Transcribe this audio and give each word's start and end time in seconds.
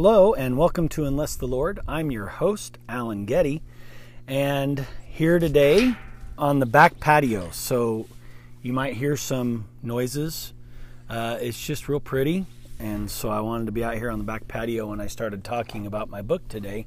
Hello, 0.00 0.32
and 0.32 0.56
welcome 0.56 0.88
to 0.90 1.06
Unless 1.06 1.34
the 1.34 1.48
Lord. 1.48 1.80
I'm 1.88 2.12
your 2.12 2.26
host, 2.26 2.78
Alan 2.88 3.24
Getty, 3.24 3.62
and 4.28 4.84
here 5.06 5.38
today 5.38 5.94
on 6.36 6.58
the 6.58 6.66
back 6.66 7.00
patio. 7.00 7.48
So 7.50 8.06
you 8.60 8.74
might 8.74 8.94
hear 8.94 9.16
some 9.16 9.66
noises. 9.82 10.52
Uh, 11.08 11.38
it's 11.40 11.58
just 11.58 11.88
real 11.88 11.98
pretty, 11.98 12.44
and 12.78 13.10
so 13.10 13.30
I 13.30 13.40
wanted 13.40 13.66
to 13.66 13.72
be 13.72 13.82
out 13.82 13.94
here 13.94 14.10
on 14.10 14.18
the 14.18 14.26
back 14.26 14.46
patio 14.46 14.88
when 14.88 15.00
I 15.00 15.06
started 15.06 15.42
talking 15.42 15.86
about 15.86 16.10
my 16.10 16.20
book 16.20 16.46
today. 16.48 16.86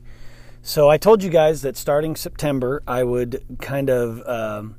So 0.62 0.90
I 0.90 0.98
told 0.98 1.24
you 1.24 1.32
guys 1.32 1.64
that 1.64 1.76
starting 1.76 2.16
September, 2.16 2.84
I 2.86 3.04
would 3.04 3.44
kind 3.60 3.90
of 3.90 4.22
um, 4.28 4.76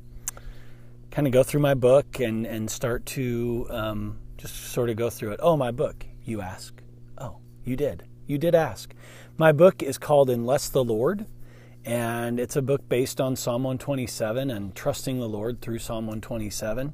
kind 1.10 1.26
of 1.26 1.32
go 1.32 1.42
through 1.42 1.60
my 1.60 1.74
book 1.74 2.20
and 2.20 2.46
and 2.46 2.70
start 2.70 3.04
to 3.06 3.66
um, 3.70 4.18
just 4.36 4.54
sort 4.54 4.88
of 4.88 4.96
go 4.96 5.10
through 5.10 5.32
it. 5.32 5.40
Oh, 5.42 5.56
my 5.56 5.72
book, 5.72 6.06
you 6.24 6.40
ask. 6.40 6.80
Oh, 7.18 7.38
you 7.64 7.74
did. 7.74 8.04
You 8.28 8.38
did 8.38 8.54
ask. 8.54 8.94
My 9.36 9.50
book 9.50 9.82
is 9.82 9.98
called 9.98 10.30
Unless 10.30 10.68
the 10.68 10.84
Lord, 10.84 11.26
and 11.84 12.38
it's 12.38 12.56
a 12.56 12.62
book 12.62 12.88
based 12.88 13.20
on 13.20 13.36
Psalm 13.36 13.64
127 13.64 14.50
and 14.50 14.74
trusting 14.74 15.18
the 15.18 15.28
Lord 15.28 15.60
through 15.60 15.78
Psalm 15.78 16.06
127. 16.06 16.92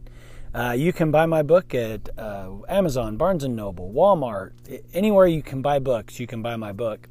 Uh, 0.55 0.75
you 0.77 0.93
can 0.93 1.11
buy 1.11 1.27
my 1.27 1.43
book 1.43 1.75
at 1.75 2.09
uh, 2.19 2.51
Amazon, 2.69 3.17
Barnes 3.17 3.45
and 3.45 3.55
Noble, 3.55 3.93
Walmart, 3.93 4.53
anywhere 4.95 5.27
you 5.27 5.43
can 5.43 5.61
buy 5.61 5.79
books. 5.79 6.19
You 6.19 6.27
can 6.27 6.41
buy 6.41 6.57
my 6.57 6.73
book. 6.73 7.07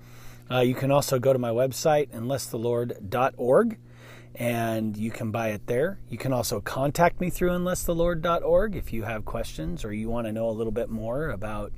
Uh, 0.50 0.62
you 0.62 0.74
can 0.74 0.92
also 0.92 1.20
go 1.20 1.34
to 1.34 1.40
my 1.40 1.52
website, 1.52 2.10
unlessthelord.org, 2.10 3.78
and 4.36 4.98
you 4.98 5.12
can 5.12 5.30
buy 5.30 5.50
it 5.50 5.68
there. 5.68 6.00
You 6.10 6.18
can 6.18 6.34
also 6.34 6.62
contact 6.62 7.22
me 7.22 7.30
through 7.30 7.50
unlessthelord.org 7.50 8.76
if 8.76 8.92
you 8.92 9.04
have 9.04 9.26
questions 9.26 9.86
or 9.86 9.94
you 9.94 10.10
want 10.10 10.26
to 10.26 10.34
know 10.34 10.50
a 10.50 10.52
little 10.52 10.72
bit 10.72 10.90
more 10.90 11.30
about 11.30 11.72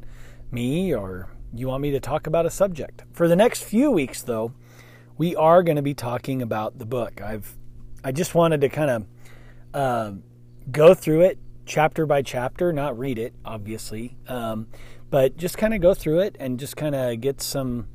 me 0.51 0.93
or 0.95 1.29
you 1.53 1.67
want 1.67 1.81
me 1.81 1.91
to 1.91 1.99
talk 1.99 2.25
about 2.27 2.45
a 2.45 2.49
subject. 2.49 3.03
For 3.11 3.27
the 3.27 3.35
next 3.35 3.63
few 3.63 3.91
weeks, 3.91 4.21
though, 4.21 4.53
we 5.19 5.35
are 5.35 5.61
going 5.61 5.75
to 5.75 5.83
be 5.83 5.93
talking 5.93 6.41
about 6.41 6.79
the 6.79 6.85
book. 6.85 7.21
I've 7.21 7.55
I 8.03 8.13
just 8.13 8.33
wanted 8.33 8.61
to 8.61 8.69
kind 8.69 8.89
of 8.89 9.05
uh, 9.73 10.11
go 10.71 10.93
through 10.93 11.21
it 11.21 11.37
chapter 11.65 12.05
by 12.05 12.21
chapter, 12.21 12.71
not 12.71 12.97
read 12.97 13.19
it, 13.19 13.33
obviously, 13.43 14.17
um, 14.29 14.67
but 15.09 15.35
just 15.35 15.57
kind 15.57 15.73
of 15.73 15.81
go 15.81 15.93
through 15.93 16.21
it 16.21 16.37
and 16.39 16.57
just 16.57 16.77
kind 16.77 16.95
of 16.95 17.19
get 17.19 17.41
some 17.41 17.87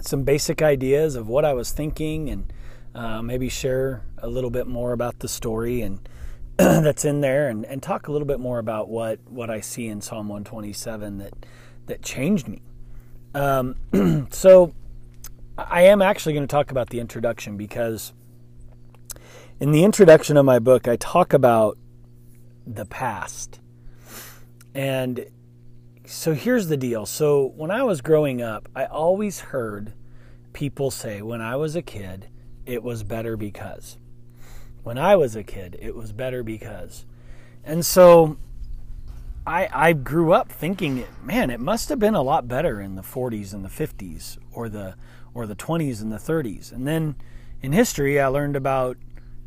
some 0.00 0.24
basic 0.24 0.62
ideas 0.62 1.16
of 1.16 1.28
what 1.28 1.44
I 1.44 1.52
was 1.52 1.70
thinking 1.70 2.30
and 2.30 2.52
uh, 2.94 3.20
maybe 3.20 3.50
share 3.50 4.02
a 4.18 4.28
little 4.28 4.50
bit 4.50 4.66
more 4.66 4.92
about 4.92 5.18
the 5.18 5.28
story 5.28 5.82
and 5.82 6.08
that's 6.56 7.04
in 7.04 7.20
there 7.20 7.48
and, 7.48 7.64
and 7.66 7.82
talk 7.82 8.08
a 8.08 8.12
little 8.12 8.26
bit 8.26 8.40
more 8.40 8.58
about 8.58 8.88
what, 8.88 9.20
what 9.28 9.50
I 9.50 9.60
see 9.60 9.86
in 9.88 10.00
Psalm 10.00 10.28
127 10.28 11.18
that 11.18 11.34
that 11.86 12.02
changed 12.02 12.48
me. 12.48 12.62
Um, 13.34 13.76
so 14.30 14.72
I 15.58 15.82
am 15.82 16.02
actually 16.02 16.34
going 16.34 16.46
to 16.46 16.50
talk 16.50 16.70
about 16.70 16.90
the 16.90 17.00
introduction 17.00 17.56
because 17.56 18.12
in 19.58 19.72
the 19.72 19.84
introduction 19.84 20.36
of 20.36 20.44
my 20.44 20.58
book, 20.58 20.86
I 20.86 20.96
talk 20.96 21.32
about 21.32 21.78
the 22.66 22.84
past. 22.84 23.60
And 24.74 25.26
so 26.04 26.34
here's 26.34 26.68
the 26.68 26.76
deal. 26.76 27.06
So 27.06 27.52
when 27.56 27.70
I 27.70 27.82
was 27.84 28.02
growing 28.02 28.42
up, 28.42 28.68
I 28.74 28.84
always 28.84 29.40
heard 29.40 29.94
people 30.52 30.90
say, 30.90 31.22
when 31.22 31.40
I 31.40 31.56
was 31.56 31.74
a 31.74 31.82
kid, 31.82 32.28
it 32.66 32.82
was 32.82 33.02
better 33.02 33.36
because. 33.36 33.96
When 34.82 34.98
I 34.98 35.16
was 35.16 35.36
a 35.36 35.42
kid, 35.42 35.78
it 35.80 35.96
was 35.96 36.12
better 36.12 36.42
because. 36.42 37.06
And 37.64 37.84
so 37.84 38.36
I, 39.46 39.68
I 39.72 39.92
grew 39.92 40.32
up 40.32 40.50
thinking, 40.50 41.04
man, 41.22 41.50
it 41.50 41.60
must 41.60 41.88
have 41.88 42.00
been 42.00 42.16
a 42.16 42.22
lot 42.22 42.48
better 42.48 42.80
in 42.80 42.96
the 42.96 43.02
40s 43.02 43.54
and 43.54 43.64
the 43.64 43.68
50s 43.68 44.38
or 44.52 44.68
the 44.68 44.96
or 45.34 45.46
the 45.46 45.54
20s 45.54 46.00
and 46.00 46.10
the 46.10 46.16
30s. 46.16 46.72
And 46.72 46.86
then 46.86 47.14
in 47.62 47.72
history, 47.72 48.18
I 48.18 48.26
learned 48.26 48.56
about 48.56 48.96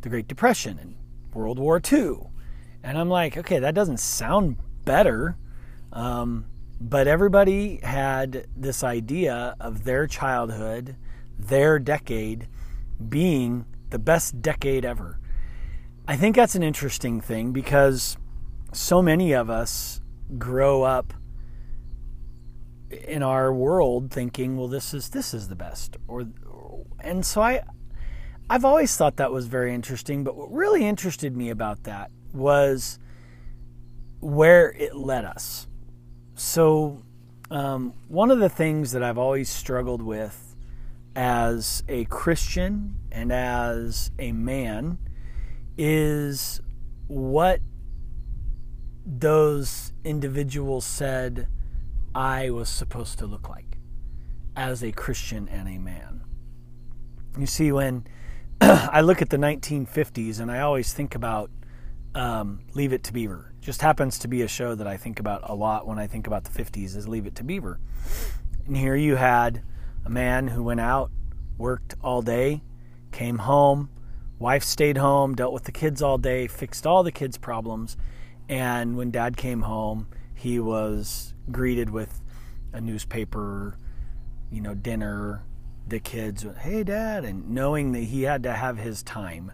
the 0.01 0.09
Great 0.09 0.27
Depression 0.27 0.77
and 0.79 0.95
World 1.33 1.59
War 1.59 1.81
II. 1.91 2.27
And 2.83 2.97
I'm 2.97 3.09
like, 3.09 3.37
okay, 3.37 3.59
that 3.59 3.73
doesn't 3.73 3.99
sound 3.99 4.57
better. 4.85 5.35
Um, 5.91 6.45
but 6.79 7.07
everybody 7.07 7.79
had 7.83 8.45
this 8.55 8.83
idea 8.83 9.55
of 9.59 9.83
their 9.83 10.07
childhood, 10.07 10.95
their 11.37 11.79
decade 11.79 12.47
being 13.09 13.65
the 13.89 13.99
best 13.99 14.41
decade 14.41 14.85
ever. 14.85 15.19
I 16.07 16.15
think 16.15 16.35
that's 16.35 16.55
an 16.55 16.63
interesting 16.63 17.19
thing 17.19 17.51
because 17.51 18.15
so 18.71 19.01
many 19.01 19.33
of 19.33 19.49
us 19.49 20.01
grow 20.37 20.83
up 20.83 21.13
in 22.89 23.23
our 23.23 23.53
world 23.53 24.11
thinking, 24.11 24.57
well, 24.57 24.67
this 24.67 24.93
is 24.93 25.09
this 25.09 25.33
is 25.33 25.47
the 25.47 25.55
best, 25.55 25.97
or 26.07 26.25
and 26.99 27.25
so 27.25 27.41
I 27.41 27.63
I've 28.49 28.65
always 28.65 28.95
thought 28.95 29.17
that 29.17 29.31
was 29.31 29.47
very 29.47 29.73
interesting. 29.73 30.23
But 30.23 30.35
what 30.35 30.51
really 30.51 30.85
interested 30.85 31.35
me 31.35 31.49
about 31.49 31.83
that 31.83 32.11
was 32.33 32.99
where 34.19 34.71
it 34.71 34.95
led 34.95 35.25
us. 35.25 35.67
So 36.35 37.03
um, 37.51 37.93
one 38.07 38.31
of 38.31 38.39
the 38.39 38.49
things 38.49 38.91
that 38.91 39.03
I've 39.03 39.17
always 39.17 39.49
struggled 39.49 40.01
with 40.01 40.55
as 41.15 41.83
a 41.87 42.05
Christian 42.05 42.95
and 43.11 43.31
as 43.31 44.11
a 44.19 44.31
man 44.31 44.97
is 45.77 46.61
what 47.07 47.59
those 49.09 49.91
individuals 50.03 50.85
said 50.85 51.47
I 52.13 52.51
was 52.51 52.69
supposed 52.69 53.17
to 53.19 53.25
look 53.25 53.49
like 53.49 53.79
as 54.55 54.83
a 54.83 54.91
Christian 54.91 55.47
and 55.49 55.67
a 55.67 55.79
man. 55.79 56.21
You 57.37 57.47
see, 57.47 57.71
when 57.71 58.05
I 58.61 59.01
look 59.01 59.21
at 59.21 59.29
the 59.29 59.37
1950s, 59.37 60.39
and 60.39 60.51
I 60.51 60.59
always 60.59 60.93
think 60.93 61.15
about 61.15 61.49
um, 62.13 62.61
Leave 62.73 62.93
It 62.93 63.03
to 63.05 63.13
Beaver. 63.13 63.53
Just 63.61 63.81
happens 63.81 64.19
to 64.19 64.27
be 64.27 64.41
a 64.41 64.47
show 64.47 64.75
that 64.75 64.87
I 64.87 64.97
think 64.97 65.19
about 65.19 65.49
a 65.49 65.55
lot 65.55 65.87
when 65.87 65.97
I 65.97 66.07
think 66.07 66.27
about 66.27 66.43
the 66.43 66.63
50s 66.63 66.95
is 66.95 67.07
Leave 67.07 67.25
It 67.25 67.35
to 67.35 67.43
Beaver. 67.43 67.79
And 68.67 68.77
here 68.77 68.95
you 68.95 69.15
had 69.15 69.63
a 70.05 70.09
man 70.09 70.49
who 70.49 70.63
went 70.63 70.79
out, 70.79 71.11
worked 71.57 71.95
all 72.03 72.21
day, 72.21 72.61
came 73.11 73.39
home, 73.39 73.89
wife 74.37 74.63
stayed 74.63 74.97
home, 74.97 75.35
dealt 75.35 75.53
with 75.53 75.63
the 75.63 75.71
kids 75.71 76.01
all 76.01 76.17
day, 76.17 76.47
fixed 76.47 76.85
all 76.85 77.03
the 77.03 77.11
kids' 77.11 77.37
problems, 77.37 77.97
and 78.49 78.97
when 78.97 79.11
dad 79.11 79.37
came 79.37 79.61
home, 79.61 80.07
he 80.33 80.59
was 80.59 81.33
greeted 81.51 81.91
with 81.91 82.21
a 82.73 82.81
newspaper, 82.81 83.77
you 84.51 84.59
know, 84.59 84.73
dinner, 84.73 85.43
the 85.87 85.99
kids, 85.99 86.43
went, 86.43 86.57
hey 86.57 86.83
dad, 86.83 87.23
and 87.23 87.49
knowing 87.49 87.91
that 87.91 88.01
he 88.01 88.23
had 88.23 88.43
to 88.43 88.53
have 88.53 88.77
his 88.77 89.03
time. 89.03 89.51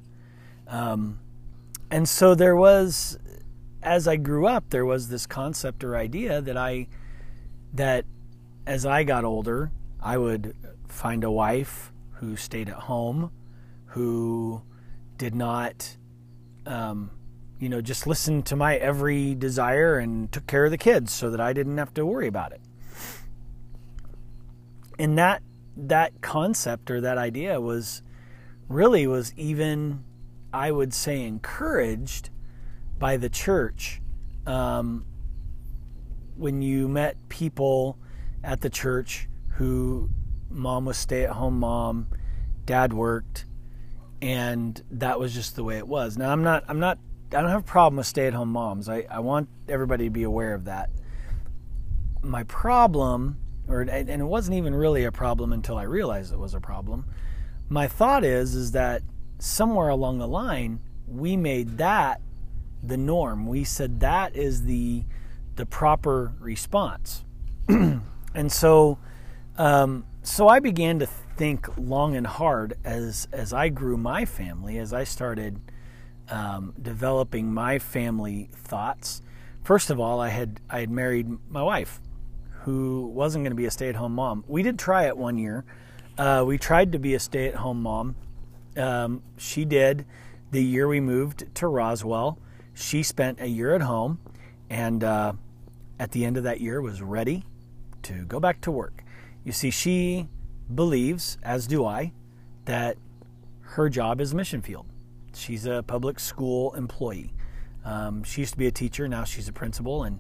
Um, 0.67 1.19
and 1.91 2.07
so 2.07 2.35
there 2.35 2.56
was, 2.56 3.19
as 3.83 4.07
I 4.07 4.16
grew 4.16 4.47
up, 4.47 4.69
there 4.69 4.85
was 4.85 5.09
this 5.09 5.27
concept 5.27 5.83
or 5.83 5.95
idea 5.95 6.42
that 6.42 6.57
I, 6.57 6.88
that 7.74 8.06
as 8.65 8.86
I 8.86 9.03
got 9.03 9.25
older, 9.25 9.71
I 10.01 10.18
would 10.18 10.56
find 10.88 11.24
a 11.24 11.31
wife 11.31 11.92
who 12.13 12.36
stayed 12.36 12.69
at 12.69 12.75
home, 12.75 13.31
who 13.88 14.62
did 15.18 15.36
not, 15.36 15.97
um, 16.65 17.12
you 17.60 17.69
know, 17.69 17.81
just 17.81 18.06
listened 18.06 18.46
to 18.48 18.56
my 18.56 18.75
every 18.75 19.36
desire 19.36 19.98
and 19.98 20.31
took 20.31 20.46
care 20.48 20.66
of 20.66 20.72
the 20.72 20.78
kids 20.78 21.13
so 21.13 21.30
that 21.30 21.40
I 21.40 21.54
didn't 21.54 21.78
have 21.78 21.94
to 21.96 22.06
worry 22.06 22.28
about 22.28 22.52
it. 22.52 22.62
And 25.00 25.18
that 25.18 25.42
that 25.78 26.22
concept 26.22 26.90
or 26.90 27.02
that 27.02 27.18
idea 27.18 27.60
was 27.60 28.02
really 28.69 29.07
was 29.07 29.34
even 29.36 30.04
I 30.54 30.72
would 30.72 30.94
say 30.94 31.22
encouraged 31.24 32.30
by 32.98 33.18
the 33.18 33.30
church 33.30 34.02
um, 34.46 35.06
when 36.38 36.62
you 36.62 36.88
met 36.88 37.18
people 37.30 37.98
at 38.44 38.62
the 38.62 38.69
church 38.69 39.28
who 39.56 40.10
mom 40.50 40.86
was 40.86 40.98
stay 40.98 41.25
at 41.25 41.31
home 41.31 41.60
mom, 41.60 42.07
dad 42.66 42.94
worked, 42.94 43.46
and 44.22 44.81
that 44.92 45.19
was 45.19 45.34
just 45.34 45.56
the 45.56 45.63
way 45.63 45.78
it 45.78 45.88
was. 45.88 46.18
Now 46.18 46.31
I'm 46.31 46.44
not 46.44 46.63
I'm 46.68 46.80
not 46.80 47.00
I 47.35 47.41
don't 47.41 47.49
have 47.49 47.61
a 47.61 47.63
problem 47.63 47.97
with 47.97 48.07
stay 48.07 48.27
at 48.27 48.33
home 48.33 48.49
moms. 48.49 48.87
I, 48.87 49.05
I 49.09 49.19
want 49.19 49.49
everybody 49.67 50.05
to 50.05 50.09
be 50.09 50.23
aware 50.23 50.53
of 50.53 50.65
that. 50.65 50.89
My 52.21 52.43
problem 52.43 53.37
or 53.67 53.81
and 53.81 54.09
it 54.09 54.25
wasn't 54.25 54.57
even 54.57 54.75
really 54.75 55.03
a 55.05 55.11
problem 55.11 55.51
until 55.51 55.77
I 55.77 55.83
realized 55.83 56.31
it 56.31 56.39
was 56.39 56.53
a 56.53 56.59
problem, 56.59 57.05
my 57.69 57.87
thought 57.87 58.23
is 58.23 58.55
is 58.55 58.71
that 58.71 59.01
somewhere 59.39 59.89
along 59.89 60.19
the 60.19 60.27
line 60.27 60.79
we 61.07 61.35
made 61.35 61.77
that 61.77 62.21
the 62.83 62.97
norm. 62.97 63.47
We 63.47 63.63
said 63.63 63.99
that 64.01 64.35
is 64.35 64.63
the 64.65 65.03
the 65.55 65.65
proper 65.65 66.33
response, 66.39 67.23
and 67.67 68.51
so 68.51 68.99
um, 69.57 70.05
so 70.21 70.47
I 70.47 70.59
began 70.59 70.99
to 70.99 71.05
think 71.05 71.67
long 71.77 72.15
and 72.15 72.27
hard 72.27 72.77
as 72.83 73.27
as 73.31 73.53
I 73.53 73.69
grew 73.69 73.97
my 73.97 74.25
family, 74.25 74.77
as 74.77 74.93
I 74.93 75.03
started 75.03 75.59
um, 76.30 76.74
developing 76.81 77.54
my 77.54 77.80
family 77.80 78.50
thoughts. 78.54 79.22
First 79.63 79.89
of 79.89 80.00
all, 80.00 80.19
I 80.19 80.30
had 80.30 80.60
I 80.69 80.80
had 80.80 80.89
married 80.89 81.27
my 81.50 81.63
wife, 81.63 82.00
who 82.62 83.07
wasn't 83.07 83.44
going 83.44 83.51
to 83.51 83.56
be 83.56 83.66
a 83.66 83.72
stay 83.72 83.89
at 83.89 83.95
home 83.95 84.16
mom. 84.16 84.44
We 84.48 84.63
did 84.63 84.77
try 84.80 85.07
it 85.07 85.18
one 85.18 85.38
year. 85.38 85.66
Uh, 86.18 86.44
we 86.45 86.57
tried 86.57 86.92
to 86.94 87.00
be 87.00 87.13
a 87.13 87.19
stay 87.19 87.48
at 87.48 87.56
home 87.56 87.81
mom. 87.81 88.16
Um, 88.77 89.22
she 89.38 89.66
did 89.66 90.06
the 90.51 90.63
year 90.63 90.88
we 90.88 91.00
moved 91.00 91.45
to 91.56 91.68
Roswell. 91.68 92.38
She 92.74 93.04
spent 93.04 93.39
a 93.39 93.48
year 93.48 93.74
at 93.74 93.81
home, 93.81 94.19
and 94.69 95.04
uh, 95.04 95.33
at 96.00 96.12
the 96.12 96.25
end 96.25 96.38
of 96.38 96.44
that 96.44 96.62
year 96.62 96.81
was 96.81 97.01
ready 97.01 97.45
to 98.04 98.25
go 98.25 98.39
back 98.39 98.62
to 98.62 98.71
work. 98.71 99.04
You 99.44 99.51
see, 99.51 99.69
she 99.69 100.28
believes, 100.74 101.38
as 101.44 101.68
do 101.68 101.86
I, 101.86 102.12
that 102.66 102.98
her 103.62 103.89
job 103.89 104.19
is 104.19 104.33
mission 104.33 104.62
field. 104.62 104.86
She's 105.35 105.65
a 105.65 105.83
public 105.85 106.19
school 106.19 106.73
employee. 106.73 107.33
Um, 107.83 108.23
she 108.23 108.41
used 108.41 108.53
to 108.53 108.57
be 108.57 108.67
a 108.67 108.71
teacher, 108.71 109.07
now 109.07 109.23
she's 109.23 109.47
a 109.47 109.53
principal, 109.53 110.03
and 110.03 110.19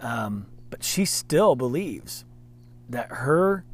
um, 0.00 0.46
but 0.68 0.84
she 0.84 1.04
still 1.04 1.56
believes 1.56 2.24
that 2.88 3.08
her 3.08 3.64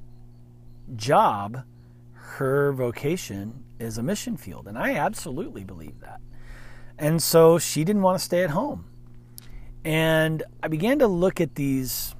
job, 0.95 1.65
her 2.13 2.73
vocation, 2.73 3.65
is 3.79 3.99
a 3.99 4.03
mission 4.03 4.37
field, 4.37 4.69
and 4.69 4.79
I 4.79 4.95
absolutely 4.95 5.65
believe 5.65 6.01
that. 6.01 6.21
And 6.99 7.23
so 7.23 7.59
she 7.59 7.85
didn't 7.85 8.03
want 8.03 8.19
to 8.19 8.25
stay 8.25 8.43
at 8.45 8.51
home, 8.51 8.87
and 9.85 10.43
I 10.63 10.69
began 10.69 10.99
to 11.01 11.07
look 11.07 11.41
at 11.41 11.57
these. 11.57 12.15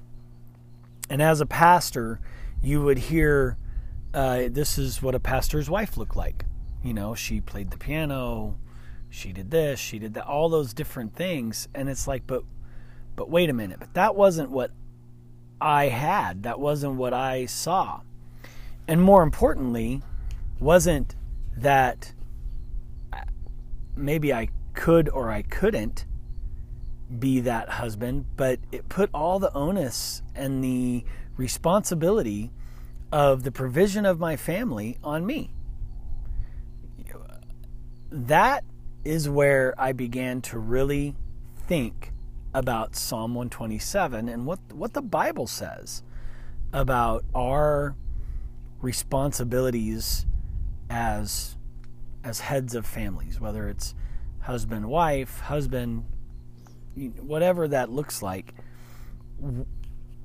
And 1.09 1.23
as 1.23 1.41
a 1.41 1.47
pastor, 1.47 2.21
you 2.61 2.83
would 2.83 2.99
hear, 2.99 3.57
uh, 4.13 4.49
"This 4.51 4.77
is 4.77 5.01
what 5.01 5.15
a 5.15 5.21
pastor's 5.21 5.71
wife 5.71 5.97
looked 5.97 6.17
like." 6.17 6.45
You 6.87 6.95
know, 6.95 7.17
she 7.17 7.41
played 7.41 7.73
the 7.73 7.79
piano, 7.79 8.57
she 9.11 9.33
did 9.33 9.51
this, 9.51 9.81
she 9.81 9.99
did 9.99 10.15
that, 10.15 10.25
all 10.25 10.49
those 10.49 10.73
different 10.73 11.17
things. 11.17 11.67
And 11.75 11.89
it's 11.89 12.07
like, 12.07 12.29
but 12.29 12.45
but 13.17 13.29
wait 13.29 13.51
a 13.51 13.53
minute, 13.53 13.81
but 13.81 13.93
that 13.95 14.15
wasn't 14.15 14.51
what 14.51 14.71
I 15.61 15.87
had. 15.89 16.45
That 16.45 16.61
wasn't 16.61 16.95
what 16.95 17.13
I 17.13 17.47
saw. 17.47 18.03
And 18.87 19.03
more 19.03 19.25
importantly, 19.25 20.03
wasn't 20.61 21.17
that 21.57 22.13
uh, 23.13 23.23
maybe 23.97 24.33
I 24.33 24.49
could 24.75 25.09
or 25.09 25.33
I 25.33 25.43
couldn't 25.43 26.05
be 27.19 27.41
that 27.41 27.69
husband, 27.69 28.27
but 28.37 28.61
it 28.71 28.89
put 28.89 29.11
all 29.13 29.41
the 29.41 29.53
onus 29.55 30.23
and 30.37 30.63
the 30.63 31.05
responsibility 31.37 32.53
of 33.11 33.43
the 33.43 33.51
provision 33.51 34.07
of 34.07 34.21
my 34.21 34.37
family 34.37 34.99
on 35.03 35.27
me. 35.27 35.56
That 38.17 38.65
is 39.05 39.29
where 39.29 39.75
I 39.77 39.93
began 39.93 40.41
to 40.43 40.59
really 40.59 41.15
think 41.69 42.13
about 42.55 42.97
Psalm 42.97 43.35
127 43.35 44.27
and 44.27 44.47
what 44.47 44.59
what 44.73 44.95
the 44.95 45.03
Bible 45.03 45.47
says 45.47 46.03
about 46.73 47.27
our 47.35 47.95
responsibilities 48.81 50.25
as 50.89 51.59
as 52.25 52.41
heads 52.41 52.75
of 52.75 52.87
families, 52.87 53.39
whether 53.39 53.69
it's 53.69 53.95
husband, 54.41 54.89
wife, 54.89 55.41
husband, 55.41 56.07
whatever 57.21 57.69
that 57.69 57.91
looks 57.91 58.23
like. 58.23 58.55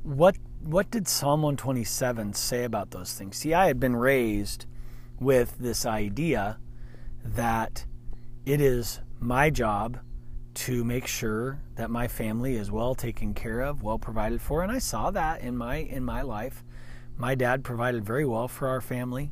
What 0.04 0.38
what 0.62 0.90
did 0.90 1.10
Psalm 1.10 1.42
127 1.42 2.36
say 2.36 2.64
about 2.64 2.92
those 2.92 3.12
things? 3.14 3.36
See, 3.36 3.54
I 3.54 3.68
had 3.68 3.82
been 3.82 3.98
raised 3.98 4.66
with 5.20 5.58
this 5.58 5.86
idea 5.86 6.58
that 7.24 7.86
it 8.46 8.62
is 8.62 9.00
my 9.20 9.50
job 9.50 10.00
to 10.54 10.84
make 10.84 11.08
sure 11.08 11.62
that 11.76 11.90
my 11.90 12.08
family 12.08 12.56
is 12.56 12.72
well 12.72 12.96
taken 12.96 13.34
care 13.34 13.62
of, 13.62 13.84
well 13.84 14.00
provided 14.00 14.42
for, 14.42 14.64
and 14.64 14.72
I 14.72 14.80
saw 14.80 15.12
that 15.12 15.42
in 15.42 15.56
my 15.56 15.78
in 15.78 16.04
my 16.04 16.22
life. 16.22 16.64
My 17.18 17.36
dad 17.36 17.64
provided 17.64 18.04
very 18.04 18.26
well 18.26 18.48
for 18.48 18.68
our 18.68 18.82
family. 18.82 19.32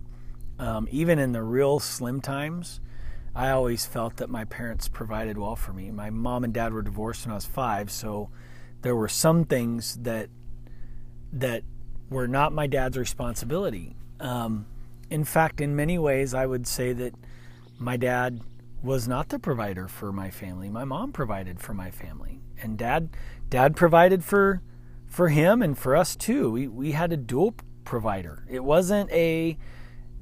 Um, 0.59 0.87
even 0.91 1.19
in 1.19 1.31
the 1.31 1.41
real 1.41 1.79
slim 1.79 2.21
times, 2.21 2.79
I 3.35 3.49
always 3.49 3.85
felt 3.85 4.17
that 4.17 4.29
my 4.29 4.45
parents 4.45 4.87
provided 4.87 5.37
well 5.37 5.55
for 5.55 5.73
me. 5.73 5.91
My 5.91 6.09
mom 6.09 6.43
and 6.43 6.53
dad 6.53 6.73
were 6.73 6.81
divorced 6.81 7.25
when 7.25 7.31
I 7.31 7.35
was 7.35 7.45
five, 7.45 7.89
so 7.89 8.29
there 8.81 8.95
were 8.95 9.07
some 9.07 9.45
things 9.45 9.97
that 10.01 10.29
that 11.31 11.63
were 12.09 12.27
not 12.27 12.53
my 12.53 12.67
dad's 12.67 12.97
responsibility. 12.97 13.95
Um, 14.19 14.65
in 15.09 15.23
fact, 15.23 15.61
in 15.61 15.75
many 15.75 15.97
ways, 15.97 16.33
I 16.33 16.45
would 16.45 16.67
say 16.67 16.93
that 16.93 17.13
my 17.79 17.97
dad 17.97 18.41
was 18.83 19.07
not 19.07 19.29
the 19.29 19.39
provider 19.39 19.87
for 19.87 20.11
my 20.11 20.29
family. 20.29 20.69
My 20.69 20.83
mom 20.83 21.11
provided 21.11 21.59
for 21.59 21.73
my 21.73 21.89
family, 21.89 22.41
and 22.61 22.77
dad 22.77 23.09
dad 23.49 23.75
provided 23.75 24.23
for 24.23 24.61
for 25.07 25.29
him 25.29 25.61
and 25.61 25.77
for 25.77 25.95
us 25.95 26.15
too. 26.15 26.51
We 26.51 26.67
we 26.67 26.91
had 26.91 27.11
a 27.11 27.17
dual 27.17 27.55
provider. 27.85 28.45
It 28.49 28.63
wasn't 28.63 29.09
a 29.11 29.57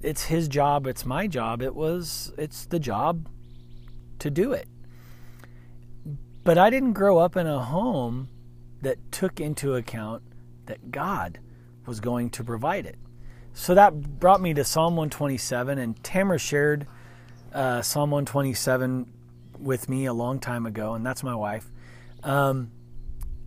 it's 0.01 0.25
his 0.25 0.47
job, 0.47 0.85
it's 0.87 1.05
my 1.05 1.27
job. 1.27 1.61
It 1.61 1.75
was 1.75 2.31
it's 2.37 2.65
the 2.65 2.79
job 2.79 3.27
to 4.19 4.29
do 4.29 4.53
it. 4.53 4.67
But 6.43 6.57
I 6.57 6.69
didn't 6.69 6.93
grow 6.93 7.17
up 7.17 7.35
in 7.35 7.45
a 7.45 7.59
home 7.59 8.29
that 8.81 9.11
took 9.11 9.41
into 9.41 9.75
account 9.75 10.23
that 10.67 10.91
God 10.91 11.39
was 11.85 11.99
going 11.99 12.29
to 12.31 12.43
provide 12.43 12.85
it. 12.85 12.97
So 13.53 13.73
that 13.73 14.19
brought 14.19 14.39
me 14.39 14.53
to 14.53 14.63
Psalm 14.63 14.95
127 14.95 15.79
and 15.79 16.01
Tamara 16.03 16.37
shared 16.37 16.85
uh, 17.53 17.81
Psalm 17.81 18.11
127 18.11 19.11
with 19.59 19.89
me 19.89 20.05
a 20.05 20.13
long 20.13 20.39
time 20.39 20.65
ago, 20.65 20.93
and 20.93 21.05
that's 21.05 21.23
my 21.23 21.35
wife. 21.35 21.71
Um, 22.23 22.71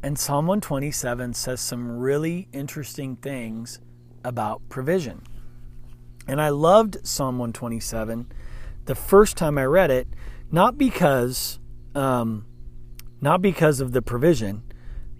and 0.03 0.19
Psalm 0.19 0.47
127 0.47 1.35
says 1.35 1.61
some 1.61 1.99
really 1.99 2.49
interesting 2.53 3.17
things 3.17 3.81
about 4.25 4.63
provision. 4.69 5.23
And 6.27 6.41
I 6.41 6.49
loved 6.49 7.07
Psalm 7.07 7.39
127 7.39 8.33
the 8.87 8.95
first 8.95 9.37
time 9.37 9.59
I 9.59 9.65
read 9.65 9.91
it, 9.91 10.09
not 10.51 10.79
because, 10.79 11.59
um, 11.95 12.47
not 13.21 13.43
because 13.43 13.81
of 13.81 13.93
the 13.93 14.03
provision, 14.03 14.63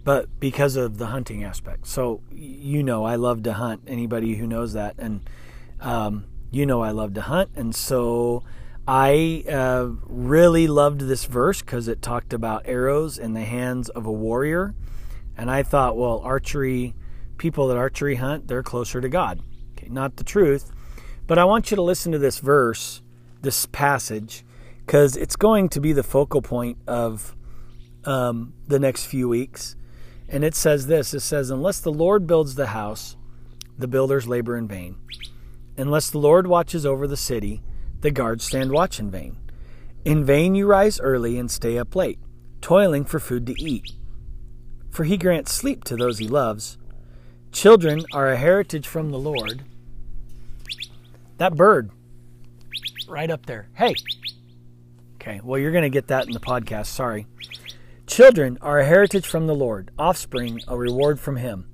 but 0.03 0.39
because 0.39 0.75
of 0.75 0.97
the 0.97 1.07
hunting 1.07 1.43
aspect. 1.43 1.87
So 1.87 2.21
you 2.31 2.83
know, 2.83 3.03
I 3.05 3.15
love 3.15 3.43
to 3.43 3.53
hunt. 3.53 3.83
Anybody 3.87 4.35
who 4.35 4.47
knows 4.47 4.73
that, 4.73 4.95
and 4.97 5.21
um, 5.79 6.25
you 6.49 6.65
know, 6.65 6.81
I 6.81 6.91
love 6.91 7.13
to 7.13 7.21
hunt, 7.21 7.51
and 7.55 7.75
so 7.75 8.43
I 8.93 9.45
uh, 9.49 9.87
really 10.05 10.67
loved 10.67 10.99
this 10.99 11.23
verse 11.23 11.61
because 11.61 11.87
it 11.87 12.01
talked 12.01 12.33
about 12.33 12.63
arrows 12.65 13.17
in 13.17 13.31
the 13.31 13.45
hands 13.45 13.87
of 13.87 14.05
a 14.05 14.11
warrior. 14.11 14.75
And 15.37 15.49
I 15.49 15.63
thought, 15.63 15.95
well, 15.95 16.19
archery, 16.25 16.93
people 17.37 17.69
that 17.69 17.77
archery 17.77 18.15
hunt, 18.15 18.49
they're 18.49 18.61
closer 18.61 18.99
to 18.99 19.07
God. 19.07 19.39
Okay, 19.71 19.87
not 19.87 20.17
the 20.17 20.25
truth. 20.25 20.73
But 21.25 21.37
I 21.37 21.45
want 21.45 21.71
you 21.71 21.75
to 21.75 21.81
listen 21.81 22.11
to 22.11 22.19
this 22.19 22.39
verse, 22.39 23.01
this 23.41 23.65
passage, 23.65 24.43
because 24.85 25.15
it's 25.15 25.37
going 25.37 25.69
to 25.69 25.79
be 25.79 25.93
the 25.93 26.03
focal 26.03 26.41
point 26.41 26.77
of 26.85 27.33
um, 28.03 28.51
the 28.67 28.77
next 28.77 29.05
few 29.05 29.29
weeks. 29.29 29.77
And 30.27 30.43
it 30.43 30.53
says 30.53 30.87
this 30.87 31.13
it 31.13 31.21
says, 31.21 31.49
Unless 31.49 31.79
the 31.79 31.93
Lord 31.93 32.27
builds 32.27 32.55
the 32.55 32.67
house, 32.67 33.15
the 33.77 33.87
builders 33.87 34.27
labor 34.27 34.57
in 34.57 34.67
vain. 34.67 34.97
Unless 35.77 36.09
the 36.09 36.19
Lord 36.19 36.45
watches 36.45 36.85
over 36.85 37.07
the 37.07 37.15
city, 37.15 37.61
the 38.01 38.11
guards 38.11 38.43
stand 38.43 38.71
watch 38.71 38.99
in 38.99 39.09
vain. 39.09 39.37
In 40.03 40.25
vain 40.25 40.55
you 40.55 40.65
rise 40.65 40.99
early 40.99 41.37
and 41.37 41.49
stay 41.49 41.77
up 41.77 41.95
late, 41.95 42.19
toiling 42.59 43.05
for 43.05 43.19
food 43.19 43.45
to 43.47 43.61
eat. 43.61 43.91
For 44.89 45.03
he 45.03 45.17
grants 45.17 45.53
sleep 45.53 45.83
to 45.85 45.95
those 45.95 46.17
he 46.19 46.27
loves. 46.27 46.77
Children 47.51 48.03
are 48.13 48.29
a 48.29 48.37
heritage 48.37 48.87
from 48.87 49.11
the 49.11 49.19
Lord. 49.19 49.63
That 51.37 51.55
bird, 51.55 51.91
right 53.07 53.29
up 53.29 53.45
there. 53.45 53.69
Hey. 53.73 53.95
Okay, 55.15 55.39
well, 55.43 55.59
you're 55.59 55.71
going 55.71 55.83
to 55.83 55.89
get 55.89 56.07
that 56.07 56.25
in 56.25 56.33
the 56.33 56.39
podcast. 56.39 56.87
Sorry. 56.87 57.27
Children 58.07 58.57
are 58.61 58.79
a 58.79 58.85
heritage 58.85 59.27
from 59.27 59.47
the 59.47 59.55
Lord, 59.55 59.91
offspring 59.97 60.59
a 60.67 60.75
reward 60.75 61.19
from 61.19 61.35
him. 61.35 61.67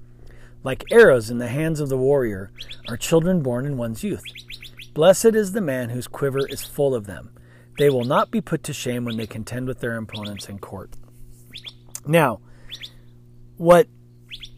Like 0.64 0.84
arrows 0.92 1.30
in 1.30 1.38
the 1.38 1.48
hands 1.48 1.80
of 1.80 1.90
the 1.90 1.98
warrior 1.98 2.52
are 2.90 2.98
children 2.98 3.42
born 3.42 3.66
in 3.66 3.78
one's 3.78 4.04
youth. 4.04 4.24
Blessed 4.98 5.36
is 5.36 5.52
the 5.52 5.62
man 5.62 5.90
whose 5.90 6.08
quiver 6.08 6.48
is 6.48 6.64
full 6.64 6.96
of 6.96 7.06
them. 7.06 7.30
They 7.78 7.88
will 7.88 8.04
not 8.04 8.32
be 8.32 8.42
put 8.42 8.64
to 8.64 8.74
shame 8.74 9.06
when 9.06 9.16
they 9.16 9.28
contend 9.28 9.68
with 9.68 9.80
their 9.80 9.96
opponents 9.96 10.50
in 10.50 10.58
court. 10.58 10.90
Now, 12.08 12.40
what 13.58 13.86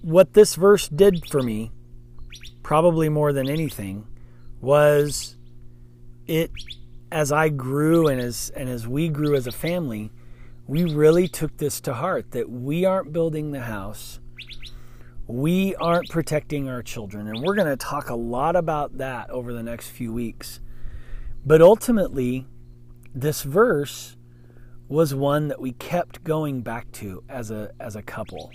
what 0.01 0.35
this 0.35 0.55
verse 0.55 0.87
did 0.87 1.27
for 1.27 1.43
me, 1.43 1.73
probably 2.63 3.09
more 3.09 3.33
than 3.33 3.49
anything, 3.49 4.07
was 4.61 5.35
it 6.25 6.51
as 7.11 7.33
I 7.33 7.49
grew 7.49 8.07
and 8.07 8.21
as 8.21 8.49
and 8.55 8.69
as 8.69 8.87
we 8.87 9.09
grew 9.09 9.35
as 9.35 9.45
a 9.45 9.51
family, 9.51 10.09
we 10.67 10.85
really 10.85 11.27
took 11.27 11.57
this 11.57 11.81
to 11.81 11.95
heart 11.95 12.31
that 12.31 12.49
we 12.49 12.85
aren't 12.85 13.11
building 13.11 13.51
the 13.51 13.63
house. 13.63 14.21
We 15.29 15.75
aren't 15.75 16.09
protecting 16.09 16.67
our 16.67 16.81
children. 16.81 17.27
And 17.27 17.43
we're 17.43 17.53
going 17.53 17.67
to 17.67 17.77
talk 17.77 18.09
a 18.09 18.15
lot 18.15 18.55
about 18.55 18.97
that 18.97 19.29
over 19.29 19.53
the 19.53 19.61
next 19.61 19.89
few 19.89 20.11
weeks. 20.11 20.59
But 21.45 21.61
ultimately, 21.61 22.47
this 23.13 23.43
verse 23.43 24.17
was 24.87 25.13
one 25.13 25.47
that 25.49 25.61
we 25.61 25.73
kept 25.73 26.23
going 26.23 26.61
back 26.61 26.91
to 26.93 27.23
as 27.29 27.51
a 27.51 27.71
as 27.79 27.95
a 27.95 28.01
couple, 28.01 28.51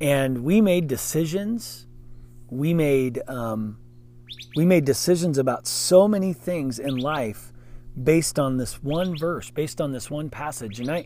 and 0.00 0.44
we 0.44 0.60
made 0.60 0.86
decisions. 0.86 1.88
We 2.48 2.72
made 2.72 3.20
um, 3.28 3.78
we 4.54 4.64
made 4.64 4.84
decisions 4.84 5.38
about 5.38 5.66
so 5.66 6.06
many 6.06 6.32
things 6.32 6.78
in 6.78 6.96
life 6.96 7.52
based 8.00 8.38
on 8.38 8.58
this 8.58 8.80
one 8.82 9.18
verse, 9.18 9.50
based 9.50 9.80
on 9.80 9.90
this 9.90 10.08
one 10.08 10.30
passage, 10.30 10.78
and 10.78 10.88
I 10.88 11.04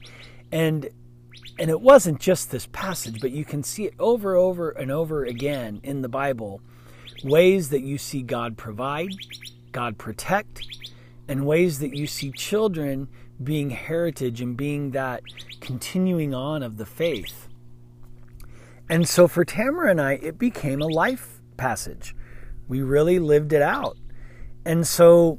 and 0.53 0.91
and 1.59 1.71
it 1.71 1.81
wasn't 1.81 2.21
just 2.21 2.51
this 2.51 2.67
passage, 2.67 3.21
but 3.21 3.31
you 3.31 3.45
can 3.45 3.63
see 3.63 3.85
it 3.85 3.95
over 3.99 4.35
over 4.35 4.71
and 4.71 4.91
over 4.91 5.25
again 5.25 5.81
in 5.83 6.03
the 6.03 6.09
Bible, 6.09 6.61
ways 7.23 7.71
that 7.71 7.83
you 7.83 7.97
see 7.99 8.23
God 8.23 8.57
provide, 8.57 9.11
God 9.73 9.99
protect, 9.99 10.67
and 11.29 11.47
ways 11.47 11.79
that 11.79 11.95
you 11.95 12.07
see 12.07 12.33
children 12.33 13.09
being 13.43 13.71
heritage 13.71 14.41
and 14.41 14.57
being 14.57 14.91
that 14.93 15.23
continuing 15.61 16.35
on 16.35 16.63
of 16.63 16.77
the 16.77 16.87
faith. 16.87 17.49
And 18.89 19.09
so 19.09 19.27
for 19.29 19.45
Tamara 19.45 19.91
and 19.91 20.01
I, 20.01 20.15
it 20.15 20.39
became 20.39 20.83
a 20.83 20.87
life 20.87 21.41
passage. 21.57 22.15
We 22.69 22.83
really 22.83 23.19
lived 23.19 23.53
it 23.53 23.63
out. 23.63 23.97
And 24.65 24.87
so, 24.87 25.39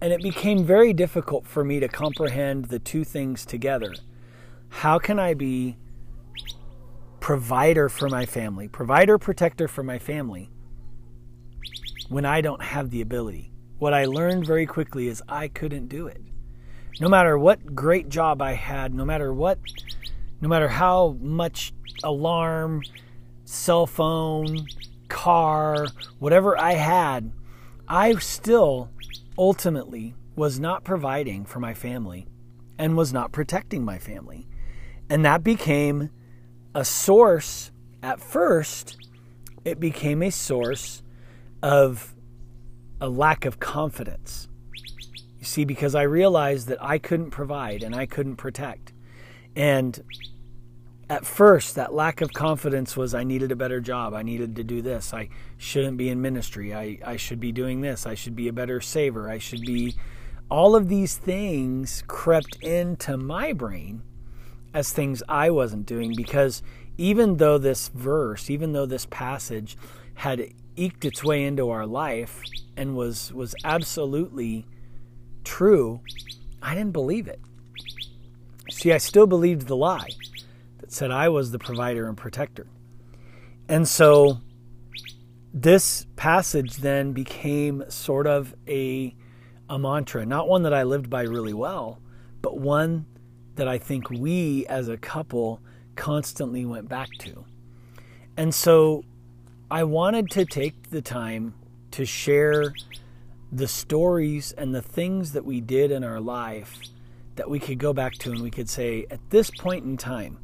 and 0.00 0.12
it 0.12 0.22
became 0.22 0.64
very 0.64 0.92
difficult 0.92 1.46
for 1.46 1.64
me 1.64 1.80
to 1.80 1.88
comprehend 1.88 2.66
the 2.66 2.78
two 2.78 3.04
things 3.04 3.46
together. 3.46 3.94
How 4.76 4.98
can 4.98 5.18
I 5.18 5.34
be 5.34 5.76
provider 7.18 7.88
for 7.88 8.08
my 8.08 8.26
family, 8.26 8.68
provider, 8.68 9.18
protector 9.18 9.68
for 9.68 9.82
my 9.82 9.98
family, 9.98 10.50
when 12.08 12.24
I 12.24 12.40
don't 12.40 12.62
have 12.62 12.90
the 12.90 13.00
ability? 13.00 13.52
What 13.78 13.94
I 13.94 14.04
learned 14.04 14.46
very 14.46 14.66
quickly 14.66 15.08
is 15.08 15.22
I 15.28 15.48
couldn't 15.48 15.88
do 15.88 16.06
it 16.06 16.22
no 17.00 17.08
matter 17.08 17.38
what 17.38 17.74
great 17.74 18.08
job 18.08 18.40
I 18.40 18.52
had, 18.52 18.94
no 18.94 19.04
matter 19.04 19.32
what, 19.32 19.58
no 20.40 20.48
matter 20.48 20.68
how 20.68 21.16
much 21.20 21.72
alarm, 22.02 22.82
cell 23.44 23.86
phone, 23.86 24.66
car, 25.08 25.86
whatever 26.18 26.58
I 26.58 26.72
had, 26.72 27.32
I 27.86 28.14
still 28.16 28.90
ultimately 29.36 30.14
was 30.34 30.58
not 30.58 30.84
providing 30.84 31.44
for 31.44 31.60
my 31.60 31.74
family 31.74 32.26
and 32.78 32.96
was 32.96 33.12
not 33.12 33.32
protecting 33.32 33.84
my 33.84 33.98
family. 33.98 34.48
And 35.10 35.24
that 35.24 35.44
became 35.44 36.10
a 36.74 36.84
source, 36.84 37.70
at 38.02 38.20
first, 38.20 38.96
it 39.64 39.80
became 39.80 40.22
a 40.22 40.30
source 40.30 41.02
of 41.62 42.14
a 43.00 43.08
lack 43.08 43.44
of 43.44 43.60
confidence 43.60 44.48
You 45.38 45.44
see, 45.44 45.64
because 45.64 45.94
I 45.94 46.02
realized 46.02 46.68
that 46.68 46.82
I 46.82 46.98
couldn't 46.98 47.30
provide 47.30 47.82
and 47.82 47.94
I 47.94 48.06
couldn't 48.06 48.36
protect. 48.36 48.92
And 49.56 50.00
at 51.08 51.26
first, 51.26 51.76
that 51.76 51.94
lack 51.94 52.20
of 52.20 52.32
confidence 52.32 52.96
was 52.96 53.14
I 53.14 53.24
needed 53.24 53.52
a 53.52 53.56
better 53.56 53.80
job. 53.80 54.14
I 54.14 54.22
needed 54.22 54.56
to 54.56 54.64
do 54.64 54.82
this. 54.82 55.14
I 55.14 55.28
shouldn't 55.56 55.98
be 55.98 56.08
in 56.08 56.20
ministry. 56.22 56.74
I, 56.74 56.98
I 57.04 57.16
should 57.16 57.40
be 57.40 57.52
doing 57.52 57.80
this. 57.80 58.06
I 58.06 58.14
should 58.14 58.36
be 58.36 58.48
a 58.48 58.52
better 58.52 58.80
saver. 58.80 59.30
I 59.30 59.38
should 59.38 59.62
be. 59.62 59.96
All 60.50 60.76
of 60.76 60.88
these 60.88 61.16
things 61.16 62.04
crept 62.08 62.56
into 62.62 63.16
my 63.16 63.52
brain 63.52 64.02
as 64.76 64.92
things 64.92 65.22
I 65.26 65.48
wasn't 65.48 65.86
doing 65.86 66.14
because 66.14 66.62
even 66.98 67.38
though 67.38 67.56
this 67.56 67.88
verse, 67.88 68.50
even 68.50 68.72
though 68.72 68.84
this 68.84 69.06
passage 69.06 69.74
had 70.16 70.52
eked 70.76 71.06
its 71.06 71.24
way 71.24 71.44
into 71.44 71.70
our 71.70 71.86
life 71.86 72.42
and 72.76 72.94
was 72.94 73.32
was 73.32 73.54
absolutely 73.64 74.66
true, 75.44 76.02
I 76.60 76.74
didn't 76.74 76.92
believe 76.92 77.26
it. 77.26 77.40
See, 78.70 78.92
I 78.92 78.98
still 78.98 79.26
believed 79.26 79.66
the 79.66 79.76
lie 79.76 80.10
that 80.78 80.92
said 80.92 81.10
I 81.10 81.30
was 81.30 81.52
the 81.52 81.58
provider 81.58 82.06
and 82.06 82.16
protector. 82.16 82.66
And 83.70 83.88
so 83.88 84.40
this 85.54 86.06
passage 86.16 86.76
then 86.76 87.12
became 87.12 87.82
sort 87.88 88.26
of 88.26 88.54
a, 88.68 89.14
a 89.70 89.78
mantra, 89.78 90.26
not 90.26 90.48
one 90.48 90.64
that 90.64 90.74
I 90.74 90.82
lived 90.82 91.08
by 91.08 91.22
really 91.22 91.54
well, 91.54 91.98
but 92.42 92.58
one 92.58 93.06
that 93.56 93.68
I 93.68 93.78
think 93.78 94.10
we 94.10 94.66
as 94.66 94.88
a 94.88 94.96
couple 94.96 95.60
constantly 95.96 96.64
went 96.64 96.88
back 96.88 97.08
to. 97.20 97.44
And 98.36 98.54
so 98.54 99.04
I 99.70 99.84
wanted 99.84 100.30
to 100.32 100.44
take 100.44 100.90
the 100.90 101.02
time 101.02 101.54
to 101.92 102.04
share 102.04 102.72
the 103.50 103.66
stories 103.66 104.52
and 104.52 104.74
the 104.74 104.82
things 104.82 105.32
that 105.32 105.44
we 105.44 105.60
did 105.60 105.90
in 105.90 106.04
our 106.04 106.20
life 106.20 106.78
that 107.36 107.48
we 107.48 107.58
could 107.58 107.78
go 107.78 107.92
back 107.92 108.14
to 108.14 108.30
and 108.30 108.42
we 108.42 108.50
could 108.50 108.68
say, 108.68 109.06
at 109.10 109.20
this 109.30 109.50
point 109.50 109.84
in 109.84 109.96
time, 109.96 110.38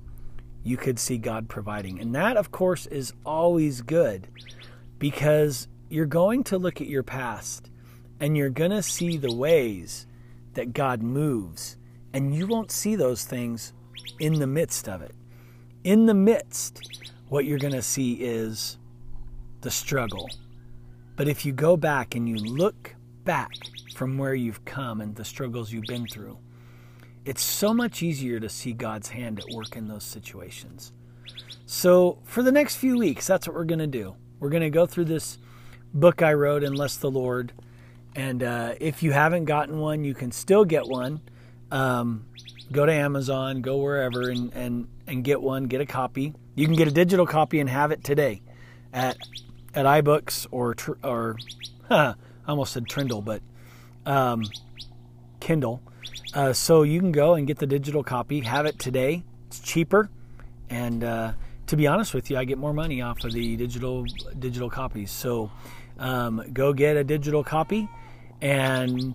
you 0.64 0.76
could 0.76 0.98
see 0.98 1.18
God 1.18 1.48
providing. 1.48 2.00
And 2.00 2.14
that, 2.14 2.36
of 2.36 2.50
course, 2.50 2.86
is 2.86 3.12
always 3.24 3.80
good 3.80 4.28
because 4.98 5.68
you're 5.88 6.06
going 6.06 6.44
to 6.44 6.58
look 6.58 6.80
at 6.80 6.86
your 6.86 7.02
past 7.02 7.70
and 8.20 8.36
you're 8.36 8.50
going 8.50 8.70
to 8.70 8.82
see 8.82 9.16
the 9.16 9.34
ways 9.34 10.06
that 10.54 10.72
God 10.72 11.02
moves. 11.02 11.76
And 12.12 12.34
you 12.34 12.46
won't 12.46 12.70
see 12.70 12.94
those 12.94 13.24
things 13.24 13.72
in 14.18 14.34
the 14.34 14.46
midst 14.46 14.88
of 14.88 15.02
it. 15.02 15.14
In 15.84 16.06
the 16.06 16.14
midst, 16.14 16.80
what 17.28 17.44
you're 17.44 17.58
going 17.58 17.72
to 17.72 17.82
see 17.82 18.14
is 18.14 18.78
the 19.62 19.70
struggle. 19.70 20.28
But 21.16 21.28
if 21.28 21.44
you 21.44 21.52
go 21.52 21.76
back 21.76 22.14
and 22.14 22.28
you 22.28 22.36
look 22.36 22.94
back 23.24 23.50
from 23.94 24.18
where 24.18 24.34
you've 24.34 24.64
come 24.64 25.00
and 25.00 25.14
the 25.14 25.24
struggles 25.24 25.72
you've 25.72 25.84
been 25.84 26.06
through, 26.06 26.38
it's 27.24 27.42
so 27.42 27.72
much 27.72 28.02
easier 28.02 28.40
to 28.40 28.48
see 28.48 28.72
God's 28.72 29.08
hand 29.08 29.38
at 29.38 29.54
work 29.54 29.76
in 29.76 29.88
those 29.88 30.04
situations. 30.04 30.92
So, 31.66 32.18
for 32.24 32.42
the 32.42 32.52
next 32.52 32.76
few 32.76 32.98
weeks, 32.98 33.26
that's 33.26 33.46
what 33.46 33.56
we're 33.56 33.64
going 33.64 33.78
to 33.78 33.86
do. 33.86 34.16
We're 34.40 34.50
going 34.50 34.62
to 34.62 34.70
go 34.70 34.86
through 34.86 35.04
this 35.06 35.38
book 35.94 36.20
I 36.20 36.34
wrote, 36.34 36.64
Unless 36.64 36.96
the 36.96 37.10
Lord. 37.10 37.52
And 38.14 38.42
uh, 38.42 38.74
if 38.80 39.02
you 39.02 39.12
haven't 39.12 39.44
gotten 39.44 39.78
one, 39.78 40.04
you 40.04 40.14
can 40.14 40.32
still 40.32 40.64
get 40.64 40.86
one. 40.86 41.20
Um, 41.72 42.26
go 42.70 42.84
to 42.84 42.92
Amazon, 42.92 43.62
go 43.62 43.78
wherever, 43.78 44.28
and, 44.28 44.52
and, 44.52 44.88
and 45.06 45.24
get 45.24 45.40
one, 45.40 45.64
get 45.64 45.80
a 45.80 45.86
copy. 45.86 46.34
You 46.54 46.66
can 46.66 46.76
get 46.76 46.86
a 46.86 46.90
digital 46.90 47.26
copy 47.26 47.60
and 47.60 47.68
have 47.68 47.90
it 47.92 48.04
today 48.04 48.42
at, 48.92 49.16
at 49.74 49.86
iBooks 49.86 50.46
or, 50.50 50.76
or 51.02 51.36
huh, 51.88 52.14
I 52.46 52.50
almost 52.50 52.74
said 52.74 52.88
Trindle, 52.88 53.24
but 53.24 53.40
um, 54.04 54.44
Kindle. 55.40 55.82
Uh, 56.34 56.52
so 56.52 56.82
you 56.82 57.00
can 57.00 57.10
go 57.10 57.34
and 57.34 57.46
get 57.46 57.58
the 57.58 57.66
digital 57.66 58.02
copy, 58.02 58.40
have 58.40 58.66
it 58.66 58.78
today. 58.78 59.22
It's 59.46 59.60
cheaper, 59.60 60.10
and 60.68 61.04
uh, 61.04 61.32
to 61.68 61.76
be 61.76 61.86
honest 61.86 62.12
with 62.12 62.30
you, 62.30 62.36
I 62.36 62.44
get 62.44 62.58
more 62.58 62.72
money 62.72 63.00
off 63.00 63.24
of 63.24 63.32
the 63.32 63.56
digital 63.56 64.04
digital 64.38 64.68
copies. 64.70 65.10
So 65.10 65.50
um, 65.98 66.42
go 66.52 66.72
get 66.72 66.96
a 66.96 67.04
digital 67.04 67.44
copy, 67.44 67.88
and 68.40 69.14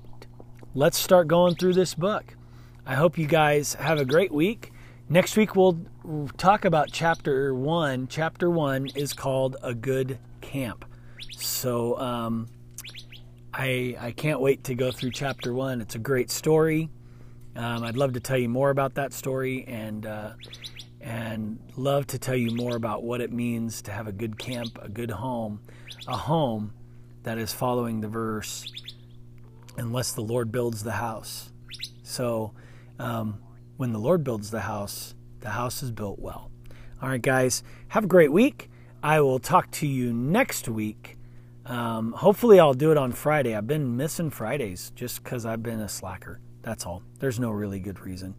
let's 0.73 0.97
start 0.97 1.27
going 1.27 1.55
through 1.55 1.73
this 1.73 1.93
book. 1.95 2.36
I 2.89 2.95
hope 2.95 3.17
you 3.17 3.27
guys 3.27 3.73
have 3.73 3.99
a 3.99 4.05
great 4.05 4.31
week. 4.31 4.71
Next 5.09 5.35
week 5.35 5.57
we'll 5.57 5.77
talk 6.37 6.63
about 6.63 6.89
chapter 6.89 7.53
one. 7.53 8.07
Chapter 8.07 8.49
one 8.49 8.87
is 8.95 9.11
called 9.11 9.57
a 9.61 9.73
good 9.73 10.19
camp. 10.39 10.85
So 11.31 11.99
um, 11.99 12.47
I, 13.53 13.97
I 13.99 14.11
can't 14.11 14.39
wait 14.39 14.63
to 14.63 14.73
go 14.73 14.89
through 14.89 15.11
chapter 15.11 15.53
one. 15.53 15.81
It's 15.81 15.95
a 15.95 15.99
great 15.99 16.31
story. 16.31 16.89
Um, 17.57 17.83
I'd 17.83 17.97
love 17.97 18.13
to 18.13 18.21
tell 18.21 18.37
you 18.37 18.47
more 18.47 18.69
about 18.69 18.93
that 18.93 19.11
story 19.11 19.65
and 19.67 20.05
uh, 20.05 20.31
and 21.01 21.59
love 21.75 22.07
to 22.07 22.17
tell 22.17 22.37
you 22.37 22.55
more 22.55 22.77
about 22.77 23.03
what 23.03 23.19
it 23.19 23.33
means 23.33 23.81
to 23.81 23.91
have 23.91 24.07
a 24.07 24.13
good 24.13 24.39
camp, 24.39 24.79
a 24.81 24.87
good 24.87 25.11
home, 25.11 25.59
a 26.07 26.15
home 26.15 26.71
that 27.23 27.37
is 27.37 27.51
following 27.51 27.99
the 27.99 28.07
verse, 28.07 28.65
unless 29.75 30.13
the 30.13 30.21
Lord 30.21 30.53
builds 30.53 30.83
the 30.83 30.93
house. 30.93 31.51
So, 32.03 32.53
um, 32.99 33.39
when 33.77 33.93
the 33.93 33.99
Lord 33.99 34.23
builds 34.23 34.51
the 34.51 34.61
house, 34.61 35.15
the 35.39 35.49
house 35.49 35.83
is 35.83 35.91
built 35.91 36.19
well. 36.19 36.51
All 37.01 37.09
right, 37.09 37.21
guys, 37.21 37.63
have 37.89 38.03
a 38.03 38.07
great 38.07 38.31
week. 38.31 38.69
I 39.03 39.21
will 39.21 39.39
talk 39.39 39.69
to 39.71 39.87
you 39.87 40.11
next 40.11 40.67
week 40.67 41.17
um, 41.67 42.13
hopefully, 42.13 42.59
I'll 42.59 42.73
do 42.73 42.91
it 42.91 42.97
on 42.97 43.11
Friday. 43.11 43.53
I've 43.53 43.67
been 43.67 43.97
missing 43.97 44.29
Fridays 44.29 44.91
just 44.95 45.21
because 45.21 45.45
I've 45.45 45.61
been 45.61 45.81
a 45.81 45.89
slacker. 45.89 46.39
That's 46.61 46.85
all. 46.85 47.03
There's 47.19 47.39
no 47.39 47.51
really 47.51 47.79
good 47.79 47.99
reason. 47.99 48.35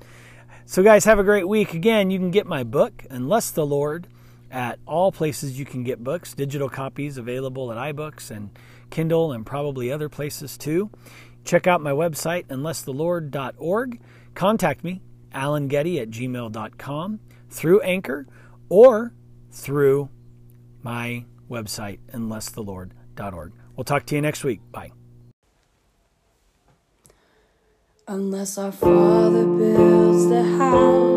So, 0.64 0.82
guys, 0.82 1.04
have 1.04 1.18
a 1.18 1.24
great 1.24 1.46
week. 1.46 1.74
Again, 1.74 2.10
you 2.10 2.18
can 2.18 2.30
get 2.30 2.46
my 2.46 2.64
book, 2.64 3.04
Unless 3.10 3.50
the 3.50 3.66
Lord, 3.66 4.06
at 4.50 4.78
all 4.86 5.12
places 5.12 5.58
you 5.58 5.66
can 5.66 5.84
get 5.84 6.02
books, 6.02 6.32
digital 6.32 6.70
copies 6.70 7.18
available 7.18 7.70
at 7.70 7.94
iBooks 7.94 8.30
and 8.30 8.50
Kindle 8.88 9.32
and 9.32 9.44
probably 9.44 9.92
other 9.92 10.08
places 10.08 10.56
too. 10.56 10.90
Check 11.44 11.66
out 11.66 11.82
my 11.82 11.92
website, 11.92 12.46
unlessthelord.org. 12.46 14.00
Contact 14.38 14.84
me, 14.84 15.02
alangetty 15.34 16.00
at 16.00 16.10
gmail.com, 16.10 17.18
through 17.50 17.80
Anchor 17.80 18.24
or 18.68 19.12
through 19.50 20.10
my 20.80 21.24
website, 21.50 21.98
unlessthelord.org. 22.12 23.52
We'll 23.74 23.84
talk 23.84 24.06
to 24.06 24.14
you 24.14 24.20
next 24.20 24.44
week. 24.44 24.60
Bye. 24.70 24.92
Unless 28.06 28.58
our 28.58 28.70
father 28.70 29.44
builds 29.44 30.28
the 30.28 30.44
house. 30.44 31.07